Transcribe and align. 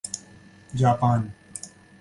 Japan 0.73 1.31